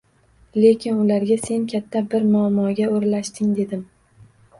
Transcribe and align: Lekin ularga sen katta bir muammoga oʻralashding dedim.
Lekin 0.61 1.01
ularga 1.01 1.35
sen 1.41 1.67
katta 1.73 2.01
bir 2.13 2.25
muammoga 2.37 2.87
oʻralashding 2.95 3.53
dedim. 3.61 3.85